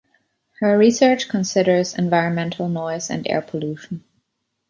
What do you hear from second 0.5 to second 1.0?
Her